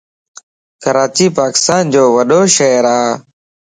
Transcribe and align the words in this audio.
ڪراچي 0.83 1.27
پاڪستانءَ 1.37 1.91
جو 1.93 2.03
وڏو 2.15 2.41
شھر 2.55 2.83
ا 2.99 2.99